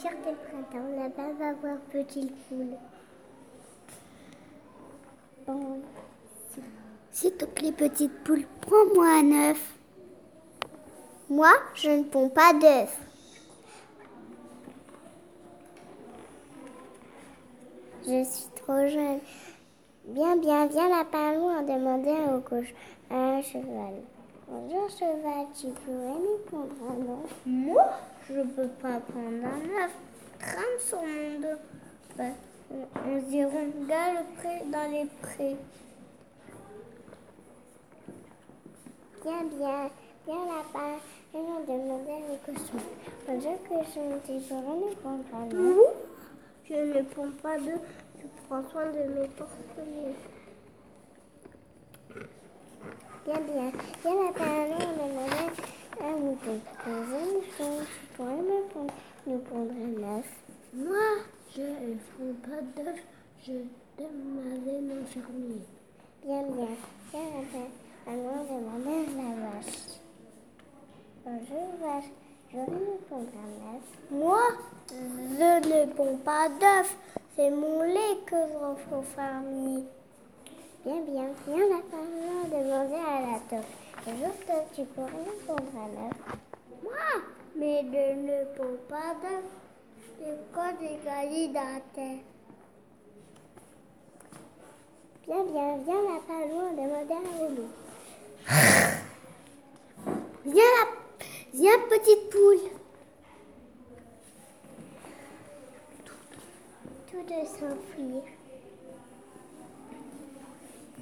Jardin 0.00 0.34
printemps, 0.48 0.88
là-bas 0.96 1.32
va 1.38 1.52
voir 1.52 1.76
petite 1.90 2.34
poule. 2.48 2.76
Bon. 5.46 5.82
S'il 7.10 7.32
te 7.36 7.44
plaît, 7.44 7.72
petite 7.72 8.24
poule, 8.24 8.46
prends-moi 8.62 9.06
un 9.06 9.50
œuf. 9.50 9.74
Moi, 11.28 11.52
je 11.74 11.90
ne 11.90 12.04
ponds 12.04 12.30
pas 12.30 12.54
d'œuf. 12.54 12.98
Je 18.06 18.24
suis 18.24 18.50
trop 18.62 18.86
jeune. 18.88 19.20
Bien, 20.06 20.36
bien, 20.36 20.66
viens 20.66 20.88
là 20.88 21.04
pas 21.04 21.34
loin, 21.34 21.62
demander 21.62 22.16
au 22.34 22.40
coche 22.40 22.74
à 23.10 23.14
un 23.14 23.42
cheval. 23.42 24.02
Bonjour 24.54 24.86
cheval, 24.90 25.46
tu 25.58 25.68
pourrais 25.68 26.18
me 26.18 26.36
prendre 26.44 26.74
un 26.90 27.22
œuf 27.24 27.32
Moi 27.46 27.84
Je 28.28 28.42
peux 28.42 28.68
pas 28.68 29.00
prendre 29.00 29.46
un 29.46 29.82
œuf. 29.82 29.92
Trame 30.38 30.78
sur 30.78 30.98
mon 30.98 31.40
dos. 31.40 31.58
Ben, 32.18 32.34
on, 32.70 32.86
on 33.08 33.20
se 33.20 33.24
diront 33.30 33.72
dans, 33.88 34.12
le 34.12 34.36
pré, 34.36 34.62
dans 34.66 34.90
les 34.90 35.06
prés. 35.22 35.56
Bien, 39.24 39.42
bien, 39.56 39.90
viens 40.26 40.44
là-bas. 40.44 41.00
Viens 41.32 41.60
demander 41.66 42.22
au 42.30 42.36
cochon. 42.44 42.84
Bonjour 43.26 43.58
cochon, 43.66 44.20
tu 44.26 44.32
pourrais 44.48 44.76
me 44.76 44.94
prendre 44.96 45.24
un 45.34 45.46
œuf 45.46 45.76
Moi 45.76 45.92
Je 46.68 46.74
ne 46.74 47.02
prends 47.04 47.30
pas 47.42 47.58
d'œuf. 47.58 47.80
Je 48.18 48.26
prends 48.46 48.68
soin 48.68 48.84
de 48.84 48.98
mes 48.98 49.28
porte-clés. 49.28 50.14
Bien, 53.32 53.40
bien. 53.40 53.72
Viens 54.02 54.12
demander 54.12 55.52
un 56.00 56.16
mouton. 56.18 56.60
Bonjour 56.84 57.20
mouton, 57.20 57.78
tu 57.80 58.16
pourrais 58.16 58.36
me 58.36 58.68
prendre, 58.68 58.94
nous 59.26 59.38
prendre 59.38 59.72
un 59.72 60.18
œuf 60.18 60.26
Moi, 60.74 60.96
je 61.56 61.62
ne 61.62 61.96
prends 62.12 62.50
pas 62.50 62.82
d'œuf. 62.82 63.00
Je 63.46 63.52
demandais 63.96 64.80
mon 64.82 65.06
fermier. 65.06 65.62
Bien, 66.22 66.42
bien, 66.42 66.68
viens 67.10 67.20
là-bas. 67.22 67.70
Allons 68.06 68.44
demander 68.44 69.06
la 69.16 69.30
vache. 69.46 70.00
Bonjour 71.24 71.68
vache, 71.80 72.10
je 72.50 72.56
vais 72.56 72.66
me 72.66 72.98
prendre 73.08 73.28
un 73.38 73.76
œuf. 73.76 73.82
Moi, 74.10 74.42
je 74.90 75.68
ne 75.68 75.92
prends 75.94 76.16
pas 76.22 76.48
d'œuf. 76.50 76.96
C'est 77.36 77.50
mon 77.50 77.82
lait 77.82 78.18
que 78.26 78.36
j'offre 78.52 78.98
au 78.98 79.02
fermier. 79.02 79.84
Bien, 80.84 81.00
bien, 81.02 81.28
viens 81.46 81.68
là-bas. 81.68 81.96
Allons 81.96 82.48
demander 82.48 82.96
à 82.96 83.20
la 83.20 83.38
taupe. 83.48 83.70
Bonjour 84.04 84.34
taupe, 84.46 84.68
tu 84.74 84.82
pourrais 84.84 85.12
me 85.12 85.44
prendre 85.44 85.76
un 85.76 85.90
œuf 86.06 86.16
Moi, 86.82 87.04
mais 87.54 87.82
je 87.82 88.04
ne 88.16 88.44
prends 88.56 88.78
pas 88.88 89.14
d'œuf. 89.22 89.44
C'est 90.18 90.52
quoi 90.52 90.72
des 90.72 90.98
galeries 91.04 91.48
dans 91.50 91.60
la 91.60 91.80
terre 91.94 92.18
Bien, 95.24 95.44
bien, 95.44 95.78
viens 95.84 96.02
là-bas. 96.02 96.38
Allons 96.42 96.72
demander 96.72 97.14
à 97.14 97.48
Loulou. 97.48 97.68
Viens 100.44 100.54
là, 100.54 100.84
viens 101.54 101.78
petite 101.88 102.28
poule. 102.30 102.58
Tout 107.08 107.22
de 107.22 107.46
s'enfuir. 107.46 108.22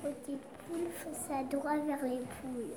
Petite 0.03 0.43
poule 0.67 0.90
fonça 1.01 1.43
droit 1.51 1.77
vers 1.87 2.03
les 2.03 2.25
poules. 2.41 2.77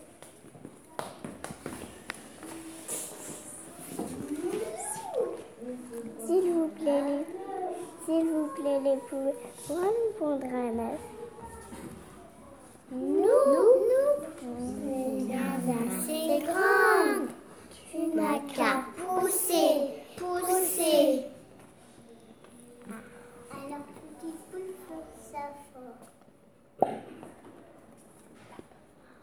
S'il 6.25 6.53
vous 6.53 6.67
plaît, 6.69 7.01
les, 7.01 7.25
s'il 8.05 8.25
vous 8.29 8.47
plaît, 8.55 8.79
les 8.83 8.97
poules, 9.09 9.33
pourrez 9.67 9.81
nous 9.81 10.13
prendre 10.17 10.45
un 10.45 10.79
œuf 10.79 10.99
Nous, 12.91 13.21
nous, 13.21 13.83
assez 15.67 16.39
grande. 16.45 17.29
tu 17.91 17.97
n'as 18.15 18.39
qu'à 18.53 18.85
pousser, 18.97 19.73
pousser. 20.17 21.25
Alors, 23.51 23.85
petite 24.19 24.39
poule 24.51 24.73
fonça 24.87 25.43
fort. 25.73 26.22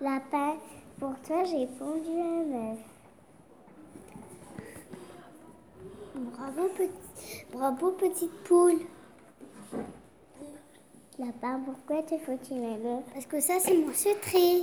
Lapin, 0.03 0.57
pour 0.99 1.15
toi, 1.27 1.45
j'ai 1.45 1.67
pondu 1.67 2.09
un 2.09 2.73
œuf. 2.73 2.79
Bravo, 6.15 6.69
petit, 6.75 7.45
bravo, 7.53 7.91
petite 7.91 8.33
poule. 8.45 8.79
Lapin, 11.19 11.61
pourquoi 11.67 12.03
te 12.03 12.17
faut-il 12.17 12.65
un 12.65 12.97
œuf 12.97 13.05
Parce 13.13 13.27
que 13.27 13.41
ça, 13.41 13.61
c'est 13.61 13.77
mon 13.77 13.93
secret. 13.93 14.63